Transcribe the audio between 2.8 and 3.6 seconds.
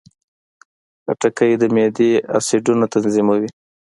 تنظیموي.